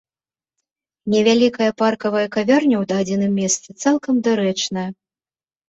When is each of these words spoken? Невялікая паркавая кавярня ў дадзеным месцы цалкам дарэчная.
Невялікая 1.13 1.67
паркавая 1.83 2.25
кавярня 2.37 2.75
ў 2.79 2.83
дадзеным 2.95 3.31
месцы 3.43 3.69
цалкам 3.83 4.15
дарэчная. 4.33 4.89